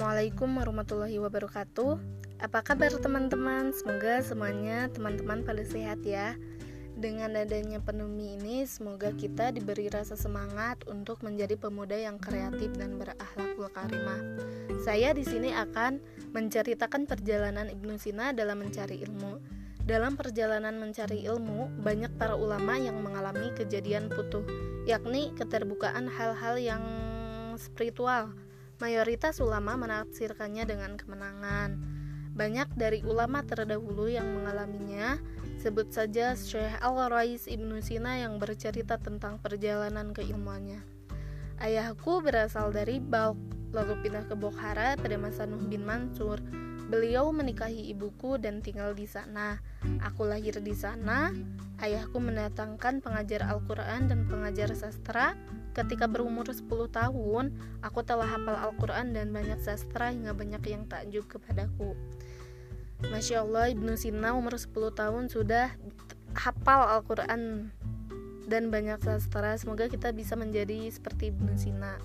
Assalamualaikum 0.00 0.56
warahmatullahi 0.56 1.20
wabarakatuh. 1.20 2.00
Apa 2.40 2.64
kabar 2.64 2.88
teman-teman? 2.88 3.68
Semoga 3.76 4.24
semuanya 4.24 4.88
teman-teman 4.88 5.44
pada 5.44 5.60
sehat 5.60 6.00
ya. 6.08 6.40
Dengan 6.96 7.36
adanya 7.36 7.84
pandemi 7.84 8.32
ini 8.32 8.64
Semoga 8.64 9.12
kita 9.12 9.52
diberi 9.52 9.92
rasa 9.92 10.16
semangat 10.16 10.80
Untuk 10.88 11.20
menjadi 11.20 11.52
pemuda 11.60 12.00
yang 12.00 12.16
kreatif 12.16 12.72
dan 12.80 12.96
berakhlakul 12.96 13.68
karimah. 13.76 14.40
Saya 14.88 15.12
di 15.12 15.20
sini 15.20 15.52
akan 15.52 16.00
menceritakan 16.32 17.04
perjalanan 17.04 17.68
Ibnu 17.68 18.00
Sina 18.00 18.32
dalam 18.32 18.64
mencari 18.64 19.04
ilmu. 19.04 19.36
Dalam 19.84 20.16
perjalanan 20.16 20.80
mencari 20.80 21.28
ilmu, 21.28 21.76
banyak 21.84 22.16
para 22.16 22.40
ulama 22.40 22.80
yang 22.80 23.04
mengalami 23.04 23.52
kejadian 23.52 24.08
putuh, 24.08 24.48
yakni 24.88 25.36
keterbukaan 25.36 26.08
hal-hal 26.08 26.56
yang 26.56 26.80
spiritual, 27.60 28.32
Mayoritas 28.80 29.44
ulama 29.44 29.76
menafsirkannya 29.76 30.64
dengan 30.64 30.96
kemenangan. 30.96 31.76
Banyak 32.32 32.80
dari 32.80 33.04
ulama 33.04 33.44
terdahulu 33.44 34.08
yang 34.08 34.24
mengalaminya, 34.32 35.20
sebut 35.60 35.92
saja 35.92 36.32
Syekh 36.32 36.80
Al-Rais 36.80 37.44
Ibnu 37.44 37.84
Sina 37.84 38.16
yang 38.24 38.40
bercerita 38.40 38.96
tentang 38.96 39.36
perjalanan 39.36 40.16
keilmuannya. 40.16 40.80
Ayahku 41.60 42.24
berasal 42.24 42.72
dari 42.72 43.04
Balk, 43.04 43.36
lalu 43.76 44.00
pindah 44.00 44.24
ke 44.24 44.32
Bokhara 44.32 44.96
pada 44.96 45.20
masa 45.20 45.44
Nuh 45.44 45.60
bin 45.60 45.84
Mansur. 45.84 46.40
Beliau 46.88 47.28
menikahi 47.36 47.92
ibuku 47.92 48.40
dan 48.40 48.64
tinggal 48.64 48.96
di 48.96 49.04
sana. 49.04 49.60
Aku 50.08 50.24
lahir 50.24 50.56
di 50.56 50.72
sana. 50.72 51.36
Ayahku 51.84 52.16
mendatangkan 52.16 53.04
pengajar 53.04 53.44
Al-Quran 53.44 54.08
dan 54.08 54.24
pengajar 54.24 54.72
sastra 54.72 55.36
Ketika 55.80 56.04
berumur 56.04 56.44
10 56.44 56.68
tahun, 56.92 57.56
aku 57.80 58.04
telah 58.04 58.28
hafal 58.28 58.52
Al-Quran 58.52 59.16
dan 59.16 59.32
banyak 59.32 59.56
sastra 59.64 60.12
hingga 60.12 60.36
banyak 60.36 60.60
yang 60.68 60.84
takjub 60.84 61.24
kepadaku. 61.24 61.96
Masya 63.08 63.40
Allah, 63.48 63.72
Ibnu 63.72 63.96
Sina 63.96 64.36
umur 64.36 64.60
10 64.60 64.76
tahun 64.92 65.32
sudah 65.32 65.72
hafal 66.36 66.84
Al-Quran 66.84 67.72
dan 68.44 68.68
banyak 68.68 69.00
sastra. 69.00 69.56
Semoga 69.56 69.88
kita 69.88 70.12
bisa 70.12 70.36
menjadi 70.36 70.92
seperti 70.92 71.32
Ibnu 71.32 71.56
Sina. 71.56 71.96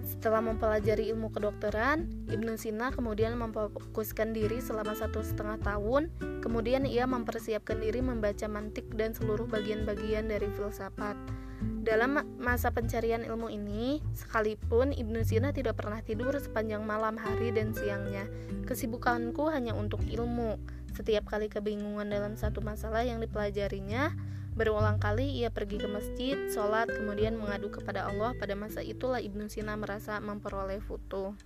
Setelah 0.00 0.40
mempelajari 0.40 1.12
ilmu 1.12 1.28
kedokteran, 1.36 2.08
Ibnu 2.32 2.56
Sina 2.56 2.88
kemudian 2.96 3.36
memfokuskan 3.36 4.32
diri 4.32 4.64
selama 4.64 4.96
satu 4.96 5.20
setengah 5.20 5.60
tahun. 5.60 6.08
Kemudian 6.40 6.88
ia 6.88 7.04
mempersiapkan 7.04 7.76
diri 7.76 8.00
membaca 8.00 8.48
mantik 8.48 8.88
dan 8.96 9.12
seluruh 9.12 9.44
bagian-bagian 9.44 10.32
dari 10.32 10.48
filsafat. 10.56 11.20
Dalam 11.60 12.16
masa 12.40 12.72
pencarian 12.72 13.20
ilmu 13.20 13.52
ini, 13.52 14.00
sekalipun 14.16 14.96
Ibnu 14.96 15.20
Sina 15.24 15.52
tidak 15.52 15.76
pernah 15.76 16.00
tidur 16.00 16.32
sepanjang 16.40 16.80
malam 16.84 17.20
hari 17.20 17.52
dan 17.52 17.76
siangnya, 17.76 18.24
kesibukanku 18.64 19.48
hanya 19.52 19.76
untuk 19.76 20.00
ilmu. 20.08 20.56
Setiap 20.96 21.28
kali 21.28 21.52
kebingungan 21.52 22.08
dalam 22.08 22.40
satu 22.40 22.64
masalah 22.64 23.04
yang 23.04 23.20
dipelajarinya, 23.20 24.12
berulang 24.56 24.96
kali 24.96 25.44
ia 25.44 25.52
pergi 25.52 25.80
ke 25.80 25.88
masjid, 25.88 26.36
sholat, 26.48 26.88
kemudian 26.88 27.36
mengadu 27.36 27.68
kepada 27.68 28.08
Allah. 28.08 28.32
Pada 28.40 28.56
masa 28.56 28.80
itulah 28.80 29.20
Ibnu 29.20 29.52
Sina 29.52 29.76
merasa 29.76 30.16
memperoleh 30.20 30.80
foto. 30.80 31.36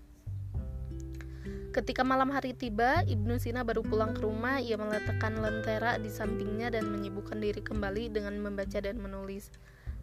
Ketika 1.74 2.06
malam 2.06 2.30
hari 2.30 2.54
tiba, 2.54 3.02
Ibnu 3.02 3.42
Sina 3.42 3.66
baru 3.66 3.82
pulang 3.82 4.14
ke 4.14 4.22
rumah. 4.22 4.62
Ia 4.62 4.78
meletakkan 4.78 5.34
lentera 5.42 5.98
di 5.98 6.06
sampingnya 6.06 6.70
dan 6.70 6.86
menyibukkan 6.86 7.34
diri 7.42 7.66
kembali 7.66 8.14
dengan 8.14 8.38
membaca 8.38 8.78
dan 8.78 8.94
menulis. 9.02 9.50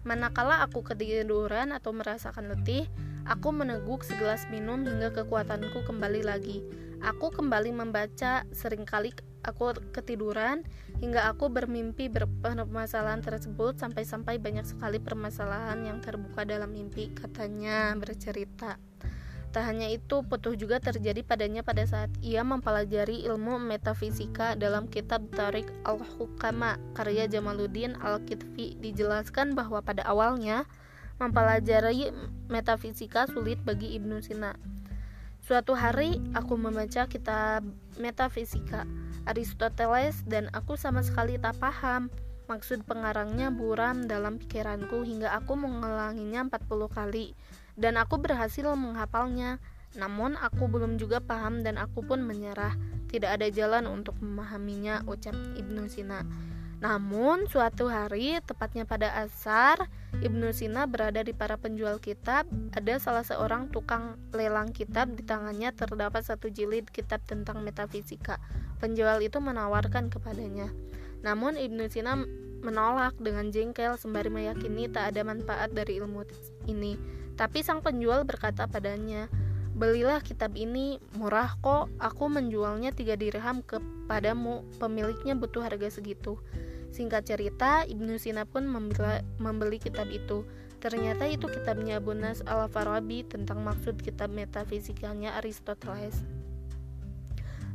Manakala 0.01 0.65
aku 0.65 0.81
ketiduran 0.81 1.69
atau 1.69 1.93
merasakan 1.93 2.49
letih, 2.49 2.89
aku 3.29 3.53
meneguk 3.53 4.01
segelas 4.01 4.49
minum 4.49 4.81
hingga 4.81 5.13
kekuatanku 5.13 5.85
kembali 5.85 6.25
lagi. 6.25 6.65
Aku 7.05 7.29
kembali 7.29 7.69
membaca, 7.69 8.45
sering 8.49 8.85
kali 8.85 9.13
aku 9.45 9.77
ketiduran 9.93 10.65
hingga 11.01 11.29
aku 11.29 11.49
bermimpi 11.49 12.09
berpermasalahan 12.09 13.25
tersebut 13.25 13.77
sampai-sampai 13.77 14.37
banyak 14.37 14.65
sekali 14.65 15.01
permasalahan 15.01 15.81
yang 15.85 15.97
terbuka 16.01 16.45
dalam 16.45 16.73
mimpi, 16.73 17.13
katanya 17.13 17.93
bercerita. 17.97 18.77
Tak 19.51 19.67
hanya 19.67 19.91
itu, 19.91 20.23
putuh 20.23 20.55
juga 20.55 20.79
terjadi 20.79 21.27
padanya 21.27 21.59
pada 21.59 21.83
saat 21.83 22.07
ia 22.23 22.39
mempelajari 22.39 23.27
ilmu 23.27 23.59
metafisika 23.59 24.55
dalam 24.55 24.87
kitab 24.87 25.27
Tariq 25.35 25.67
al-Hukama 25.83 26.79
karya 26.95 27.27
Jamaluddin 27.27 27.99
al-Kitfi 27.99 28.79
dijelaskan 28.79 29.51
bahwa 29.51 29.83
pada 29.83 30.07
awalnya 30.07 30.63
mempelajari 31.19 32.15
metafisika 32.47 33.27
sulit 33.27 33.59
bagi 33.67 33.91
Ibnu 33.99 34.23
Sina. 34.23 34.55
Suatu 35.43 35.75
hari 35.75 36.23
aku 36.31 36.55
membaca 36.55 37.03
kitab 37.11 37.67
metafisika 37.99 38.87
Aristoteles 39.27 40.23
dan 40.31 40.47
aku 40.55 40.79
sama 40.79 41.03
sekali 41.03 41.35
tak 41.35 41.59
paham. 41.59 42.07
Maksud 42.47 42.87
pengarangnya 42.87 43.51
buram 43.51 44.07
dalam 44.07 44.39
pikiranku 44.39 45.03
hingga 45.03 45.35
aku 45.35 45.59
mengulanginya 45.59 46.47
40 46.47 46.87
kali 46.87 47.35
dan 47.81 47.97
aku 47.97 48.21
berhasil 48.21 48.69
menghafalnya. 48.77 49.57
Namun 49.97 50.39
aku 50.39 50.71
belum 50.71 50.95
juga 50.95 51.19
paham 51.19 51.65
dan 51.65 51.75
aku 51.81 52.05
pun 52.05 52.23
menyerah. 52.23 52.77
Tidak 53.11 53.27
ada 53.27 53.49
jalan 53.51 53.89
untuk 53.91 54.15
memahaminya, 54.23 55.03
ucap 55.03 55.35
Ibnu 55.35 55.91
Sina. 55.91 56.23
Namun 56.81 57.45
suatu 57.45 57.91
hari, 57.91 58.41
tepatnya 58.41 58.87
pada 58.87 59.11
asar, 59.21 59.85
Ibnu 60.23 60.49
Sina 60.55 60.87
berada 60.87 61.21
di 61.21 61.35
para 61.35 61.59
penjual 61.59 61.99
kitab. 61.99 62.47
Ada 62.71 62.97
salah 63.03 63.21
seorang 63.27 63.69
tukang 63.69 64.17
lelang 64.31 64.71
kitab 64.71 65.11
di 65.13 65.21
tangannya 65.21 65.75
terdapat 65.75 66.23
satu 66.23 66.49
jilid 66.49 66.87
kitab 66.89 67.21
tentang 67.27 67.61
metafisika. 67.61 68.41
Penjual 68.81 69.21
itu 69.21 69.37
menawarkan 69.37 70.09
kepadanya. 70.09 70.73
Namun 71.21 71.59
Ibnu 71.59 71.85
Sina 71.91 72.17
menolak 72.61 73.17
dengan 73.17 73.49
jengkel 73.49 73.97
sembari 73.97 74.29
meyakini 74.29 74.87
tak 74.87 75.13
ada 75.13 75.21
manfaat 75.25 75.73
dari 75.73 75.97
ilmu 75.97 76.25
ini. 76.69 76.97
Tapi 77.35 77.65
sang 77.65 77.81
penjual 77.81 78.21
berkata 78.25 78.69
padanya, 78.69 79.25
Belilah 79.71 80.21
kitab 80.21 80.53
ini, 80.53 81.01
murah 81.17 81.57
kok, 81.57 81.89
aku 81.97 82.29
menjualnya 82.29 82.93
tiga 82.93 83.17
dirham 83.17 83.65
kepadamu, 83.65 84.61
pemiliknya 84.77 85.33
butuh 85.33 85.65
harga 85.65 85.89
segitu. 85.89 86.37
Singkat 86.93 87.23
cerita, 87.25 87.87
Ibnu 87.87 88.19
Sina 88.19 88.45
pun 88.45 88.67
membeli, 88.67 89.81
kitab 89.81 90.11
itu. 90.13 90.45
Ternyata 90.83 91.25
itu 91.25 91.49
kitabnya 91.49 91.97
Bunas 91.97 92.43
al-Farabi 92.45 93.25
tentang 93.25 93.63
maksud 93.63 93.97
kitab 94.03 94.29
metafisikanya 94.29 95.39
Aristoteles. 95.39 96.19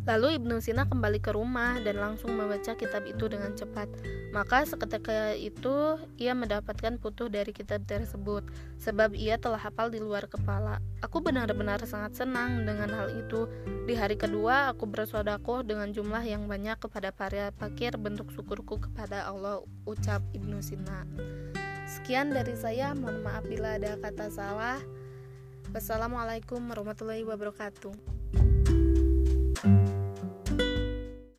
Lalu 0.06 0.38
Ibnu 0.38 0.62
Sina 0.62 0.86
kembali 0.86 1.18
ke 1.18 1.34
rumah 1.34 1.82
dan 1.82 1.98
langsung 1.98 2.38
membaca 2.38 2.78
kitab 2.78 3.02
itu 3.10 3.26
dengan 3.26 3.58
cepat. 3.58 3.90
Maka 4.30 4.62
seketika 4.62 5.34
itu 5.34 5.98
ia 6.14 6.30
mendapatkan 6.30 6.94
putuh 7.02 7.26
dari 7.26 7.50
kitab 7.50 7.82
tersebut, 7.90 8.46
sebab 8.78 9.18
ia 9.18 9.34
telah 9.34 9.58
hafal 9.58 9.90
di 9.90 9.98
luar 9.98 10.30
kepala. 10.30 10.78
Aku 11.02 11.18
benar-benar 11.18 11.82
sangat 11.90 12.14
senang 12.22 12.62
dengan 12.62 12.86
hal 12.94 13.18
itu. 13.18 13.50
Di 13.90 13.98
hari 13.98 14.14
kedua, 14.14 14.70
aku 14.70 14.86
bersodakoh 14.86 15.66
dengan 15.66 15.90
jumlah 15.90 16.22
yang 16.22 16.46
banyak 16.46 16.78
kepada 16.78 17.10
para 17.10 17.50
fakir 17.58 17.98
bentuk 17.98 18.30
syukurku 18.30 18.78
kepada 18.78 19.26
Allah, 19.26 19.66
ucap 19.90 20.22
Ibnu 20.30 20.62
Sina. 20.62 21.02
Sekian 21.86 22.30
dari 22.30 22.54
saya, 22.54 22.94
mohon 22.94 23.26
maaf 23.26 23.42
bila 23.42 23.74
ada 23.74 23.98
kata 23.98 24.30
salah. 24.30 24.78
Wassalamualaikum 25.74 26.62
warahmatullahi 26.62 27.26
wabarakatuh. 27.26 28.15